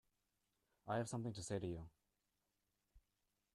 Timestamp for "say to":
1.43-1.67